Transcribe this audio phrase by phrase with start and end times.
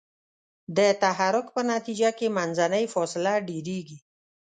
[0.77, 3.97] د تحرک په نتیجه کې منځنۍ فاصله ډیریږي.